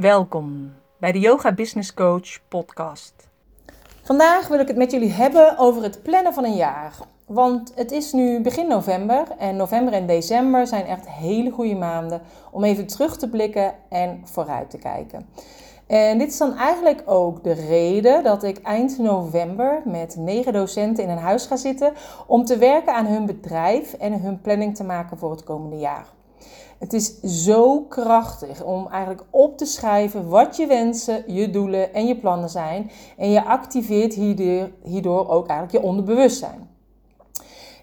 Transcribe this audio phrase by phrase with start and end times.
[0.00, 3.28] Welkom bij de Yoga Business Coach podcast.
[4.02, 6.94] Vandaag wil ik het met jullie hebben over het plannen van een jaar.
[7.26, 12.22] Want het is nu begin november en november en december zijn echt hele goede maanden
[12.50, 15.28] om even terug te blikken en vooruit te kijken.
[15.86, 21.04] En dit is dan eigenlijk ook de reden dat ik eind november met negen docenten
[21.04, 21.92] in een huis ga zitten
[22.26, 26.06] om te werken aan hun bedrijf en hun planning te maken voor het komende jaar.
[26.78, 32.06] Het is zo krachtig om eigenlijk op te schrijven wat je wensen, je doelen en
[32.06, 32.90] je plannen zijn.
[33.16, 34.14] En je activeert
[34.82, 36.68] hierdoor, ook eigenlijk je onderbewustzijn.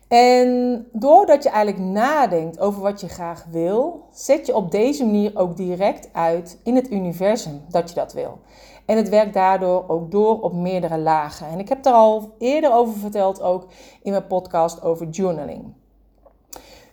[0.07, 5.31] En doordat je eigenlijk nadenkt over wat je graag wil, zet je op deze manier
[5.33, 8.39] ook direct uit in het universum dat je dat wil.
[8.85, 11.47] En het werkt daardoor ook door op meerdere lagen.
[11.47, 13.65] En ik heb daar al eerder over verteld, ook
[14.01, 15.73] in mijn podcast over journaling.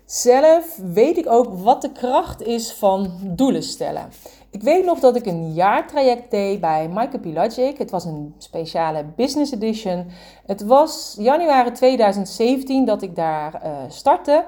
[0.04, 4.08] Zelf weet ik ook wat de kracht is van doelen stellen.
[4.50, 7.50] Ik weet nog dat ik een jaartraject deed bij Michael.
[7.76, 10.06] Het was een speciale business edition.
[10.46, 14.44] Het was januari 2017 dat ik daar uh, startte.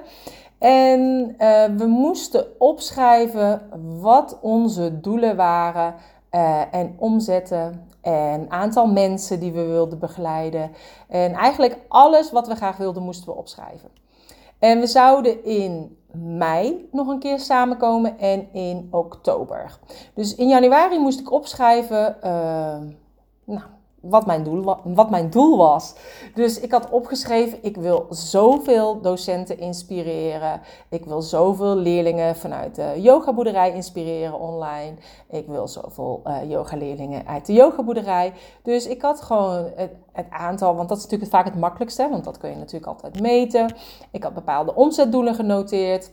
[0.57, 0.99] En
[1.39, 3.61] uh, we moesten opschrijven
[3.99, 5.95] wat onze doelen waren
[6.31, 7.87] uh, en omzetten.
[8.01, 10.71] En aantal mensen die we wilden begeleiden.
[11.07, 13.89] En eigenlijk alles wat we graag wilden moesten we opschrijven.
[14.59, 19.79] En we zouden in mei nog een keer samenkomen en in oktober.
[20.13, 22.77] Dus in januari moest ik opschrijven uh,
[23.43, 23.61] nou,
[24.01, 25.95] wat, mijn doel, wat mijn doel was.
[26.33, 30.61] Dus ik had opgeschreven, ik wil zoveel docenten inspireren.
[30.89, 34.93] Ik wil zoveel leerlingen vanuit de yogaboerderij inspireren online.
[35.29, 38.33] Ik wil zoveel uh, yogaleerlingen uit de yogaboerderij.
[38.63, 42.09] Dus ik had gewoon het, het, aantal, want dat is natuurlijk vaak het makkelijkste.
[42.09, 43.75] Want dat kun je natuurlijk altijd meten.
[44.11, 46.11] Ik had bepaalde omzetdoelen genoteerd.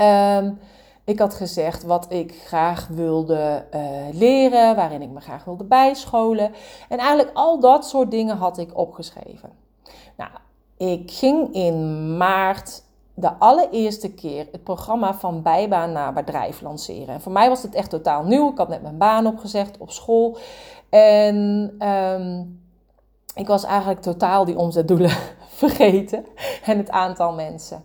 [0.00, 0.58] Um,
[1.04, 3.80] ik had gezegd wat ik graag wilde uh,
[4.12, 6.52] leren, waarin ik me graag wilde bijscholen.
[6.88, 9.50] En eigenlijk al dat soort dingen had ik opgeschreven.
[10.16, 10.30] Nou,
[10.76, 12.82] ik ging in maart
[13.14, 17.14] de allereerste keer het programma van bijbaan naar bedrijf lanceren.
[17.14, 18.50] En voor mij was het echt totaal nieuw.
[18.50, 20.38] Ik had net mijn baan opgezegd op school.
[20.88, 21.36] En
[21.88, 22.60] um,
[23.34, 25.10] ik was eigenlijk totaal die omzetdoelen
[25.62, 26.24] vergeten
[26.64, 27.82] en het aantal mensen.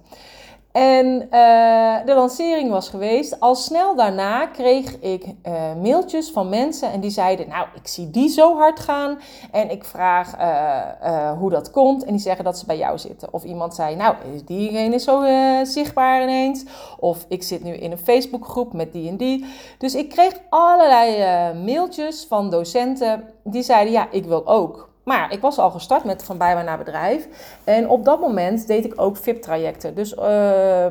[0.75, 3.39] En uh, de lancering was geweest.
[3.39, 8.09] Al snel daarna kreeg ik uh, mailtjes van mensen en die zeiden: Nou, ik zie
[8.09, 9.19] die zo hard gaan
[9.51, 12.03] en ik vraag uh, hoe dat komt.
[12.03, 13.33] En die zeggen dat ze bij jou zitten.
[13.33, 14.15] Of iemand zei: Nou,
[14.45, 15.23] diegene is zo
[15.63, 16.63] zichtbaar ineens.
[16.99, 19.45] Of ik zit nu in een Facebookgroep met die en die.
[19.77, 24.93] Dus ik kreeg allerlei mailtjes van docenten die zeiden: Ja, ik wil ook.
[25.05, 27.27] Maar ik was al gestart met van bijbaan naar bedrijf.
[27.63, 29.95] En op dat moment deed ik ook VIP-trajecten.
[29.95, 30.85] Dus uh,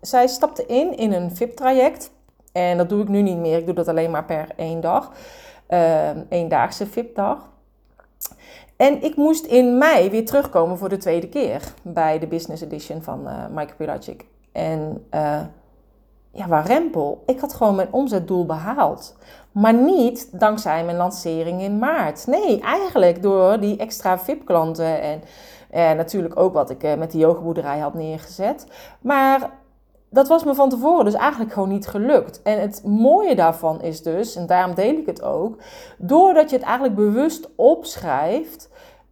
[0.00, 2.10] zij stapte in in een VIP-traject.
[2.52, 3.58] En dat doe ik nu niet meer.
[3.58, 5.12] Ik doe dat alleen maar per één dag.
[5.68, 7.38] Uh, eendaagse VIP-dag.
[8.76, 13.02] En ik moest in mei weer terugkomen voor de tweede keer bij de Business Edition
[13.02, 14.24] van uh, Mike Pilacic.
[14.52, 15.40] En uh,
[16.30, 17.22] ja, waar rempel.
[17.26, 19.16] Ik had gewoon mijn omzetdoel behaald.
[19.54, 22.26] Maar niet dankzij mijn lancering in maart.
[22.26, 25.22] Nee, eigenlijk door die extra VIP-klanten en
[25.70, 28.66] eh, natuurlijk ook wat ik eh, met die yogaboerderij had neergezet.
[29.00, 29.50] Maar
[30.10, 32.42] dat was me van tevoren dus eigenlijk gewoon niet gelukt.
[32.42, 35.56] En het mooie daarvan is dus, en daarom deel ik het ook,
[35.98, 38.68] doordat je het eigenlijk bewust opschrijft,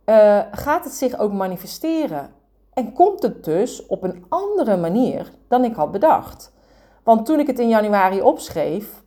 [0.07, 2.31] uh, gaat het zich ook manifesteren.
[2.73, 6.53] En komt het dus op een andere manier dan ik had bedacht.
[7.03, 9.02] Want toen ik het in januari opschreef,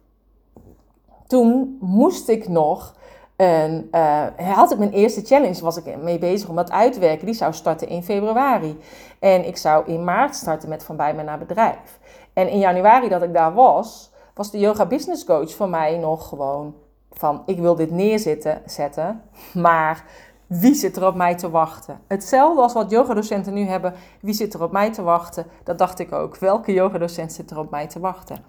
[1.36, 2.94] toen moest ik nog.
[3.36, 7.00] En uh, had ik mijn eerste challenge, was ik mee bezig om dat uit te
[7.00, 7.26] werken.
[7.26, 8.80] Die zou starten in februari.
[9.20, 12.00] En ik zou in maart starten met Van Bij Me naar Bedrijf.
[12.34, 16.28] En in januari dat ik daar was, was de yoga business coach voor mij nog
[16.28, 16.76] gewoon
[17.12, 17.42] van...
[17.46, 19.22] Ik wil dit neerzetten, zetten,
[19.54, 20.04] maar
[20.48, 22.00] wie zit er op mij te wachten?
[22.08, 23.94] Hetzelfde als wat yogadocenten nu hebben.
[24.22, 25.46] Wie zit er op mij te wachten?
[25.64, 26.38] Dat dacht ik ook.
[26.38, 28.46] Welke yogadocent zit er op mij te wachten?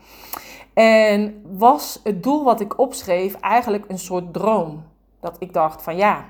[0.78, 4.84] En was het doel wat ik opschreef eigenlijk een soort droom?
[5.20, 6.24] Dat ik dacht van ja,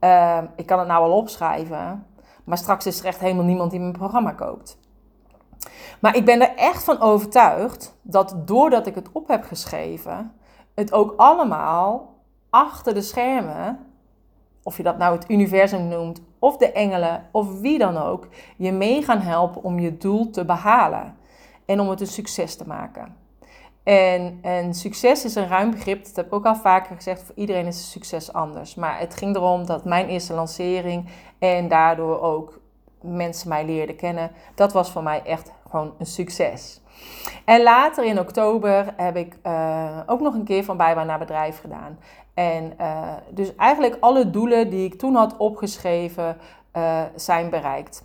[0.00, 2.06] uh, ik kan het nou wel opschrijven,
[2.44, 4.78] maar straks is er echt helemaal niemand die mijn programma koopt.
[6.00, 10.32] Maar ik ben er echt van overtuigd dat doordat ik het op heb geschreven,
[10.74, 12.14] het ook allemaal
[12.50, 13.78] achter de schermen
[14.62, 18.72] of je dat nou het universum noemt, of de engelen, of wie dan ook, je
[18.72, 21.16] mee gaan helpen om je doel te behalen
[21.64, 23.21] en om het een succes te maken.
[23.82, 27.34] En, en succes is een ruim begrip, dat heb ik ook al vaker gezegd, voor
[27.34, 28.74] iedereen is succes anders.
[28.74, 31.08] Maar het ging erom dat mijn eerste lancering
[31.38, 32.60] en daardoor ook
[33.00, 36.80] mensen mij leerden kennen, dat was voor mij echt gewoon een succes.
[37.44, 41.60] En later in oktober heb ik uh, ook nog een keer van bijbaan naar bedrijf
[41.60, 41.98] gedaan.
[42.34, 46.36] En uh, dus eigenlijk alle doelen die ik toen had opgeschreven
[46.76, 48.04] uh, zijn bereikt.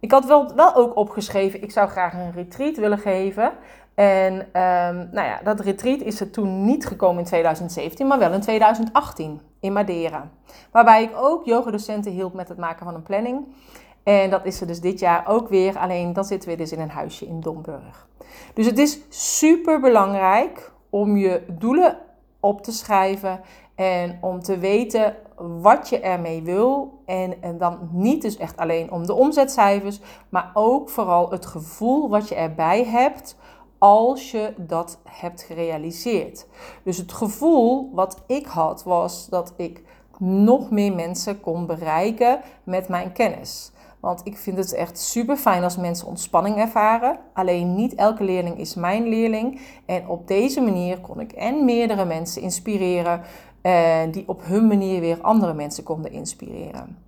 [0.00, 3.52] Ik had wel, wel ook opgeschreven, ik zou graag een retreat willen geven.
[3.94, 8.32] En um, nou ja, dat retreat is er toen niet gekomen in 2017, maar wel
[8.32, 10.30] in 2018 in Madeira.
[10.70, 13.46] Waarbij ik ook yogadocenten hielp met het maken van een planning.
[14.02, 16.80] En dat is er dus dit jaar ook weer, alleen dan zitten we dus in
[16.80, 18.08] een huisje in Domburg.
[18.54, 21.98] Dus het is super belangrijk om je doelen
[22.40, 23.40] op te schrijven
[23.74, 26.98] en om te weten wat je ermee wil.
[27.06, 32.08] En, en dan niet dus echt alleen om de omzetcijfers, maar ook vooral het gevoel
[32.08, 33.36] wat je erbij hebt
[33.84, 36.46] als je dat hebt gerealiseerd.
[36.82, 39.82] Dus het gevoel wat ik had was dat ik
[40.18, 43.72] nog meer mensen kon bereiken met mijn kennis.
[44.00, 47.18] Want ik vind het echt super fijn als mensen ontspanning ervaren.
[47.32, 49.60] Alleen niet elke leerling is mijn leerling.
[49.86, 53.22] En op deze manier kon ik en meerdere mensen inspireren.
[53.64, 56.98] Eh, die op hun manier weer andere mensen konden inspireren.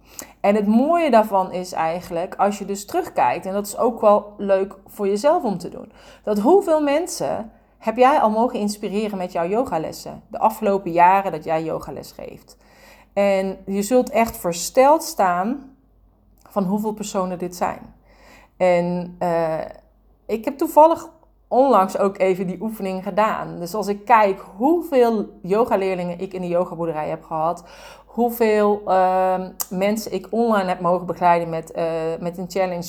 [0.40, 4.34] En het mooie daarvan is eigenlijk, als je dus terugkijkt, en dat is ook wel
[4.36, 5.92] leuk voor jezelf om te doen,
[6.22, 11.44] dat hoeveel mensen heb jij al mogen inspireren met jouw yogalessen de afgelopen jaren dat
[11.44, 12.56] jij yogales geeft?
[13.12, 15.76] En je zult echt versteld staan
[16.48, 17.94] van hoeveel personen dit zijn.
[18.56, 19.60] En uh,
[20.26, 21.08] ik heb toevallig
[21.48, 23.58] onlangs ook even die oefening gedaan.
[23.58, 27.64] Dus als ik kijk hoeveel yogaleerlingen ik in de yogaboerderij heb gehad,
[28.06, 31.84] hoeveel uh, mensen ik online heb mogen begeleiden met, uh,
[32.20, 32.88] met een challenge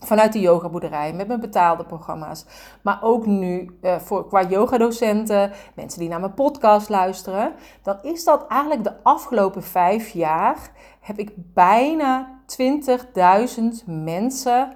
[0.00, 2.44] vanuit de yogaboerderij, met mijn betaalde programma's.
[2.82, 7.52] Maar ook nu uh, voor, qua yogadocenten, mensen die naar mijn podcast luisteren.
[7.82, 10.70] Dan is dat eigenlijk de afgelopen vijf jaar
[11.00, 14.72] heb ik bijna 20.000 mensen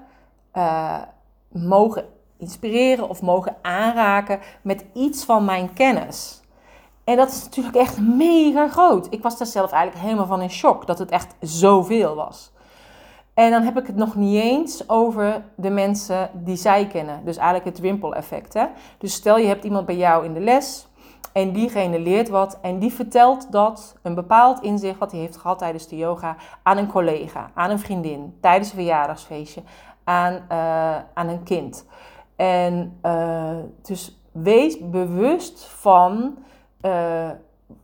[0.54, 1.02] uh,
[1.48, 2.04] mogen
[2.38, 6.42] inspireren of mogen aanraken met iets van mijn kennis.
[7.04, 9.06] En dat is natuurlijk echt mega groot.
[9.10, 12.52] Ik was daar zelf eigenlijk helemaal van in shock dat het echt zoveel was.
[13.34, 17.24] En dan heb ik het nog niet eens over de mensen die zij kennen.
[17.24, 18.58] Dus eigenlijk het wimpel-effect.
[18.98, 20.88] Dus stel je hebt iemand bij jou in de les
[21.32, 25.58] en diegene leert wat en die vertelt dat een bepaald inzicht wat hij heeft gehad
[25.58, 29.62] tijdens de yoga aan een collega, aan een vriendin, tijdens een verjaardagsfeestje,
[30.04, 31.86] aan, uh, aan een kind.
[32.36, 36.38] En uh, dus wees bewust van
[36.82, 37.30] uh,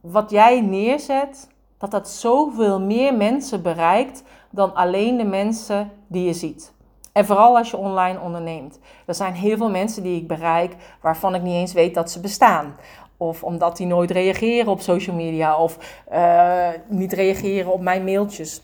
[0.01, 1.49] wat jij neerzet,
[1.79, 6.73] dat dat zoveel meer mensen bereikt dan alleen de mensen die je ziet.
[7.13, 8.79] En vooral als je online onderneemt.
[9.07, 12.21] Er zijn heel veel mensen die ik bereik waarvan ik niet eens weet dat ze
[12.21, 12.77] bestaan.
[13.17, 18.63] Of omdat die nooit reageren op social media of uh, niet reageren op mijn mailtjes.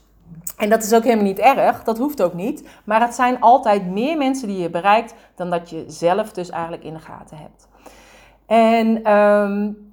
[0.57, 2.69] En dat is ook helemaal niet erg, dat hoeft ook niet.
[2.85, 6.85] Maar het zijn altijd meer mensen die je bereikt dan dat je zelf dus eigenlijk
[6.85, 7.69] in de gaten hebt.
[8.47, 9.93] En um,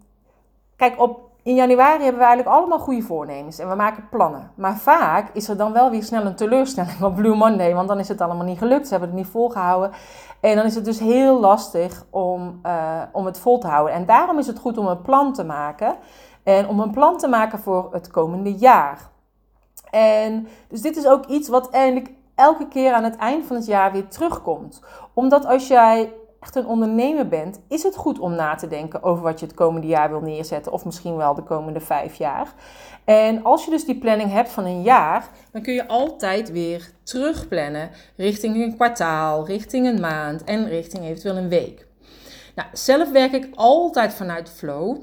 [0.76, 4.52] kijk, op, in januari hebben we eigenlijk allemaal goede voornemens en we maken plannen.
[4.56, 8.00] Maar vaak is er dan wel weer snel een teleurstelling op Blue Monday, want dan
[8.00, 9.92] is het allemaal niet gelukt, ze hebben het niet volgehouden.
[10.40, 13.94] En dan is het dus heel lastig om, uh, om het vol te houden.
[13.94, 15.96] En daarom is het goed om een plan te maken.
[16.44, 19.12] En om een plan te maken voor het komende jaar.
[19.94, 23.65] En dus dit is ook iets wat eigenlijk elke keer aan het eind van het
[23.65, 24.82] jaar weer terugkomt.
[25.13, 29.24] Omdat als jij echt een ondernemer bent, is het goed om na te denken over
[29.24, 30.72] wat je het komende jaar wil neerzetten.
[30.72, 32.53] Of misschien wel de komende vijf jaar.
[33.06, 36.91] En als je dus die planning hebt van een jaar, dan kun je altijd weer
[37.03, 41.88] terugplannen richting een kwartaal, richting een maand en richting eventueel een week.
[42.56, 44.98] Nou, zelf werk ik altijd vanuit flow.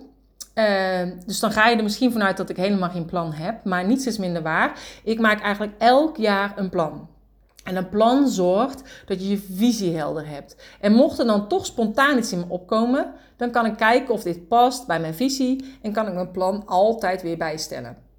[0.55, 3.87] Uh, dus dan ga je er misschien vanuit dat ik helemaal geen plan heb, maar
[3.87, 4.79] niets is minder waar.
[5.05, 7.09] Ik maak eigenlijk elk jaar een plan.
[7.65, 10.57] En een plan zorgt dat je je visie helder hebt.
[10.81, 14.23] En mocht er dan toch spontaan iets in me opkomen, dan kan ik kijken of
[14.23, 18.10] dit past bij mijn visie en kan ik mijn plan altijd weer bijstellen.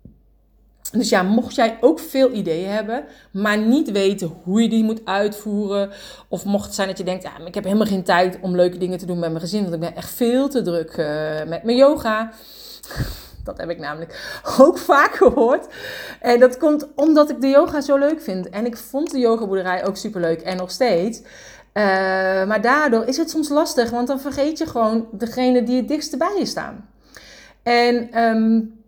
[0.91, 5.01] Dus ja, mocht jij ook veel ideeën hebben, maar niet weten hoe je die moet
[5.05, 5.91] uitvoeren.
[6.27, 8.77] Of mocht het zijn dat je denkt, ja, ik heb helemaal geen tijd om leuke
[8.77, 9.61] dingen te doen met mijn gezin.
[9.61, 12.31] Want ik ben echt veel te druk uh, met mijn yoga.
[13.43, 15.67] Dat heb ik namelijk ook vaak gehoord.
[16.19, 18.49] En dat komt omdat ik de yoga zo leuk vind.
[18.49, 21.19] En ik vond de yogaboerderij ook super leuk en nog steeds.
[21.19, 21.83] Uh,
[22.45, 26.17] maar daardoor is het soms lastig, want dan vergeet je gewoon degene die het dichtst
[26.17, 26.89] bij je staan.
[27.63, 28.80] En um,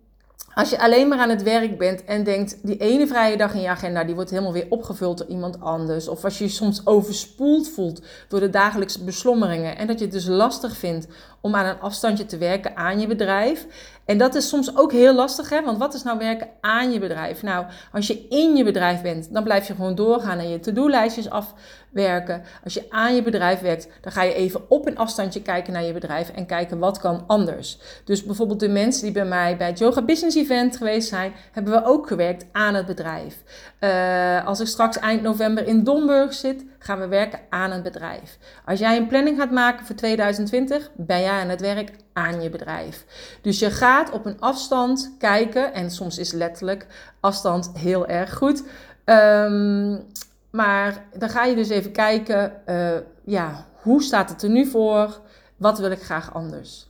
[0.55, 3.62] als je alleen maar aan het werk bent en denkt, die ene vrije dag in
[3.62, 6.07] je agenda, die wordt helemaal weer opgevuld door iemand anders.
[6.07, 10.13] Of als je je soms overspoeld voelt door de dagelijkse beslommeringen en dat je het
[10.13, 11.07] dus lastig vindt
[11.41, 13.65] om aan een afstandje te werken aan je bedrijf.
[14.05, 15.63] En dat is soms ook heel lastig, hè?
[15.63, 17.41] want wat is nou werken aan je bedrijf?
[17.41, 21.29] Nou, als je in je bedrijf bent, dan blijf je gewoon doorgaan en je to-do-lijstjes
[21.29, 22.43] afwerken.
[22.63, 25.83] Als je aan je bedrijf werkt, dan ga je even op een afstandje kijken naar
[25.83, 27.77] je bedrijf en kijken wat kan anders.
[28.05, 31.73] Dus bijvoorbeeld de mensen die bij mij bij het Yoga Business Event geweest zijn, hebben
[31.73, 33.38] we ook gewerkt aan het bedrijf.
[33.79, 38.38] Uh, als ik straks eind november in Domburg zit, gaan we werken aan het bedrijf.
[38.65, 42.50] Als jij een planning gaat maken voor 2020, ben jij aan het werk aan je
[42.50, 43.05] bedrijf.
[43.41, 46.88] Dus je gaat op een afstand kijken, en soms is letterlijk
[47.19, 48.63] afstand heel erg goed.
[49.05, 50.05] Um,
[50.51, 55.19] maar dan ga je dus even kijken, uh, ja, hoe staat het er nu voor?
[55.57, 56.88] Wat wil ik graag anders?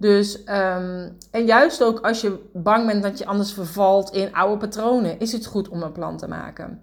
[0.00, 4.56] Dus, um, en juist ook als je bang bent dat je anders vervalt in oude
[4.56, 6.82] patronen, is het goed om een plan te maken.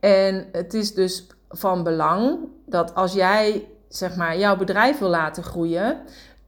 [0.00, 5.42] En het is dus van belang dat als jij zeg maar jouw bedrijf wil laten
[5.42, 6.00] groeien,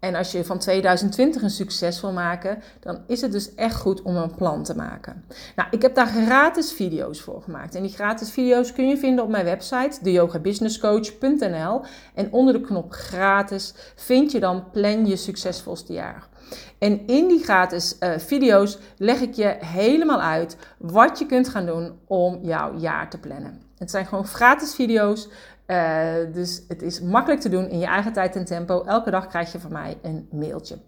[0.03, 4.03] en als je van 2020 een succes wil maken, dan is het dus echt goed
[4.03, 5.25] om een plan te maken.
[5.57, 7.75] Nou, ik heb daar gratis video's voor gemaakt.
[7.75, 11.81] En die gratis video's kun je vinden op mijn website, deyogabusinesscoach.nl.
[12.15, 16.29] En onder de knop gratis vind je dan plan je succesvolste jaar.
[16.79, 21.67] En in die gratis uh, video's leg ik je helemaal uit wat je kunt gaan
[21.67, 23.63] doen om jouw jaar te plannen.
[23.79, 25.29] Het zijn gewoon gratis video's
[25.73, 28.83] uh, dus het is makkelijk te doen in je eigen tijd en tempo.
[28.85, 30.79] Elke dag krijg je van mij een mailtje.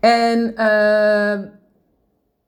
[0.00, 1.50] En uh,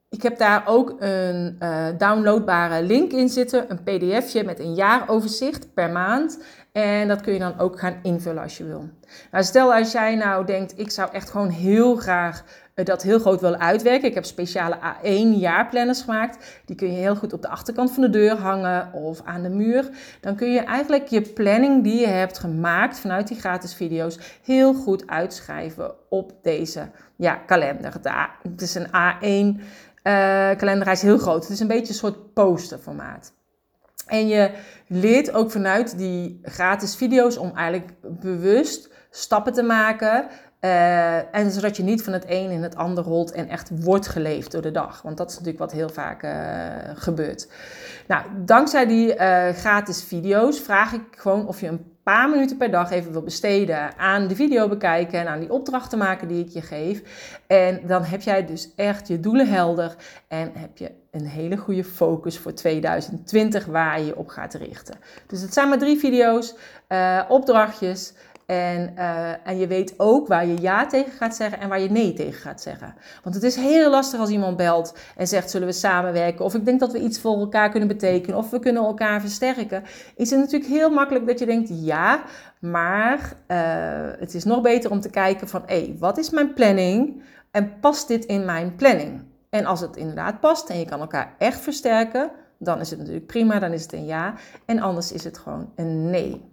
[0.09, 5.75] ik heb daar ook een uh, downloadbare link in zitten, een pdfje met een jaaroverzicht
[5.75, 6.43] per maand.
[6.73, 8.89] En dat kun je dan ook gaan invullen als je wil.
[9.31, 12.45] Nou, stel als jij nou denkt, ik zou echt gewoon heel graag
[12.85, 14.09] dat heel groot willen uitwerken.
[14.09, 16.63] Ik heb speciale A1 jaarplanners gemaakt.
[16.65, 19.49] Die kun je heel goed op de achterkant van de deur hangen of aan de
[19.49, 19.89] muur.
[20.21, 24.75] Dan kun je eigenlijk je planning die je hebt gemaakt vanuit die gratis video's heel
[24.75, 27.93] goed uitschrijven op deze ja, kalender.
[28.43, 29.61] Het is een A1
[30.03, 31.43] uh, kalender, hij is heel groot.
[31.43, 33.33] Het is een beetje een soort posterformaat.
[34.07, 34.51] En je
[34.87, 40.27] leert ook vanuit die gratis video's om eigenlijk bewust stappen te maken
[40.61, 44.09] uh, en zodat je niet van het een in het ander rolt en echt wordt
[44.09, 45.03] geleefd door de dag.
[45.03, 46.31] Want dat is natuurlijk wat heel vaak uh,
[46.95, 47.49] gebeurt.
[48.09, 52.71] Nou, dankzij die uh, gratis video's vraag ik gewoon of je een paar minuten per
[52.71, 56.49] dag even wil besteden aan de video bekijken en aan die opdrachten maken die ik
[56.49, 57.03] je geef.
[57.47, 59.97] En dan heb jij dus echt je doelen helder
[60.29, 64.95] en heb je een hele goede focus voor 2020 waar je je op gaat richten.
[65.27, 66.55] Dus het zijn maar drie video's,
[67.29, 68.13] opdrachtjes.
[68.51, 71.91] En, uh, en je weet ook waar je ja tegen gaat zeggen en waar je
[71.91, 72.95] nee tegen gaat zeggen.
[73.23, 76.45] Want het is heel lastig als iemand belt en zegt: Zullen we samenwerken?
[76.45, 78.39] Of ik denk dat we iets voor elkaar kunnen betekenen.
[78.39, 79.83] Of we kunnen elkaar versterken.
[80.17, 82.23] Is het natuurlijk heel makkelijk dat je denkt: Ja,
[82.61, 83.57] maar uh,
[84.19, 87.23] het is nog beter om te kijken: van hé, hey, wat is mijn planning?
[87.51, 89.23] En past dit in mijn planning?
[89.51, 93.27] En als het inderdaad past en je kan elkaar echt versterken, dan is het natuurlijk
[93.27, 94.35] prima, dan is het een ja.
[94.65, 96.50] En anders is het gewoon een nee.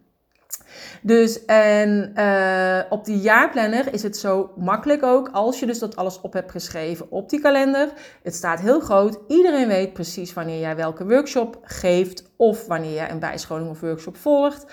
[1.02, 5.96] Dus en uh, op die jaarplanner is het zo makkelijk ook als je dus dat
[5.96, 7.90] alles op hebt geschreven op die kalender.
[8.24, 9.20] Het staat heel groot.
[9.28, 14.18] Iedereen weet precies wanneer jij welke workshop geeft of wanneer jij een bijscholing of workshop
[14.18, 14.66] volgt.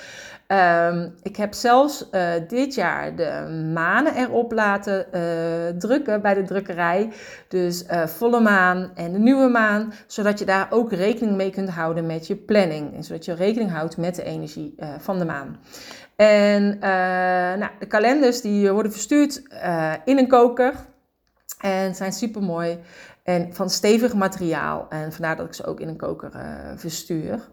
[0.48, 6.42] Um, ik heb zelfs uh, dit jaar de manen erop laten uh, drukken bij de
[6.42, 7.12] drukkerij.
[7.48, 9.92] Dus uh, volle maan en de nieuwe maan.
[10.06, 12.94] Zodat je daar ook rekening mee kunt houden met je planning.
[12.94, 15.60] En zodat je rekening houdt met de energie van de maan.
[16.16, 16.78] En
[17.58, 19.42] nou, de kalenders die worden verstuurd
[20.04, 20.74] in een koker.
[21.60, 22.78] En zijn super mooi.
[23.22, 24.86] En van stevig materiaal.
[24.88, 26.30] En vandaar dat ik ze ook in een koker
[26.76, 27.48] verstuur.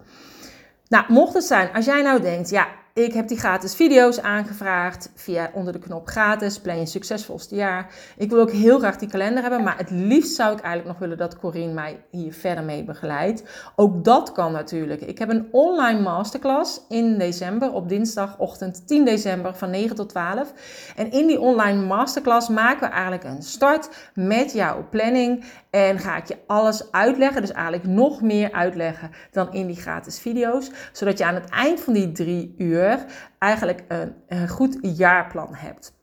[0.87, 5.11] Nou, mocht het zijn, als jij nou denkt, ja, ik heb die gratis video's aangevraagd
[5.15, 7.93] via onder de knop gratis, plan je succesvolste jaar.
[8.17, 10.99] Ik wil ook heel graag die kalender hebben, maar het liefst zou ik eigenlijk nog
[10.99, 13.43] willen dat Corine mij hier verder mee begeleidt.
[13.75, 15.01] Ook dat kan natuurlijk.
[15.01, 20.53] Ik heb een online masterclass in december, op dinsdagochtend 10 december van 9 tot 12.
[20.95, 26.17] En in die online masterclass maken we eigenlijk een start met jouw planning en ga
[26.17, 31.17] ik je alles uitleggen, dus eigenlijk nog meer uitleggen dan in die gratis video's, zodat
[31.17, 32.80] je aan het eind van die drie uur
[33.37, 35.99] eigenlijk een, een goed jaarplan hebt.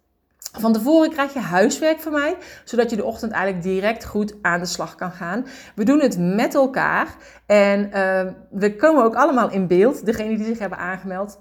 [0.52, 4.60] Van tevoren krijg je huiswerk van mij, zodat je de ochtend eigenlijk direct goed aan
[4.60, 5.46] de slag kan gaan.
[5.74, 7.06] We doen het met elkaar
[7.46, 11.40] en uh, we komen ook allemaal in beeld, degene die zich hebben aangemeld.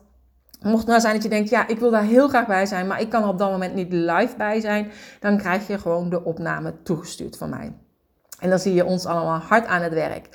[0.62, 2.88] Mocht het nou zijn dat je denkt, ja, ik wil daar heel graag bij zijn,
[2.88, 6.10] maar ik kan er op dat moment niet live bij zijn, dan krijg je gewoon
[6.10, 7.74] de opname toegestuurd van mij.
[8.39, 10.29] En dan zie je ons allemaal hard aan het werk.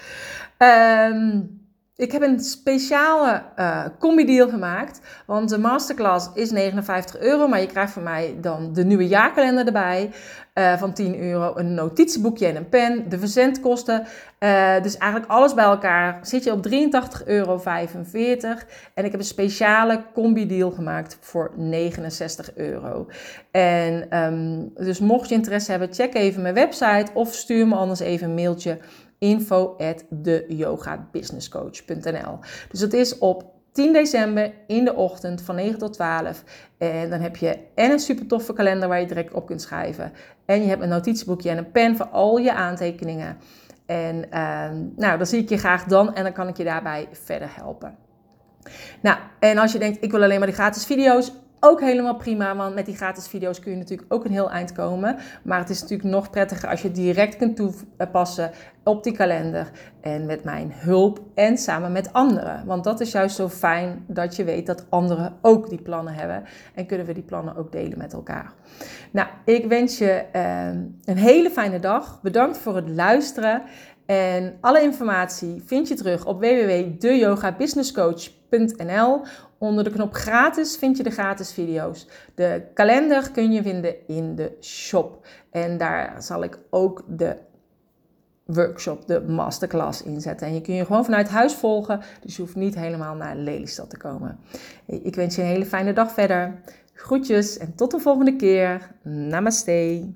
[0.59, 1.62] Um,
[1.97, 5.01] ik heb een speciale uh, combi-deal gemaakt.
[5.27, 7.49] Want de masterclass is 59 euro.
[7.49, 10.11] Maar je krijgt van mij dan de nieuwe jaarkalender erbij.
[10.55, 11.53] Uh, van 10 euro.
[11.57, 13.09] Een notitieboekje en een pen.
[13.09, 14.07] De verzendkosten.
[14.41, 17.63] Uh, dus eigenlijk alles bij elkaar zit je op 83,45 euro.
[18.95, 23.07] En ik heb een speciale combi-deal gemaakt voor 69 euro.
[23.51, 27.07] En um, dus mocht je interesse hebben, check even mijn website.
[27.15, 28.79] Of stuur me anders even een mailtje
[29.23, 32.39] info at deyogabusinesscoach.nl.
[32.69, 36.45] Dus dat is op 10 december in de ochtend van 9 tot 12.
[36.79, 40.13] En dan heb je en een super toffe kalender waar je direct op kunt schrijven.
[40.45, 43.37] En je hebt een notitieboekje en een pen voor al je aantekeningen.
[43.87, 44.23] En uh,
[44.97, 47.97] nou, dan zie ik je graag dan en dan kan ik je daarbij verder helpen.
[49.03, 51.33] Nou, en als je denkt, ik wil alleen maar die gratis video's,
[51.65, 54.73] ook helemaal prima, want met die gratis video's kun je natuurlijk ook een heel eind
[54.73, 55.17] komen.
[55.43, 58.51] Maar het is natuurlijk nog prettiger als je direct kunt toepassen
[58.83, 59.71] op die kalender.
[60.01, 62.67] En met mijn hulp en samen met anderen.
[62.67, 66.45] Want dat is juist zo fijn dat je weet dat anderen ook die plannen hebben.
[66.75, 68.53] En kunnen we die plannen ook delen met elkaar.
[69.11, 70.67] Nou, ik wens je eh,
[71.05, 72.19] een hele fijne dag.
[72.23, 73.63] Bedankt voor het luisteren.
[74.07, 79.21] En alle informatie vind je terug op www.deyogabusinesscoach.nl.
[79.59, 82.09] Onder de knop gratis vind je de gratis video's.
[82.35, 85.27] De kalender kun je vinden in de shop.
[85.51, 87.37] En daar zal ik ook de
[88.45, 90.47] workshop, de masterclass inzetten.
[90.47, 93.91] En je kun je gewoon vanuit huis volgen, dus je hoeft niet helemaal naar Lelystad
[93.91, 94.39] te komen.
[94.87, 96.61] Ik wens je een hele fijne dag verder.
[96.95, 98.91] Groetjes en tot de volgende keer.
[99.03, 100.13] Namaste.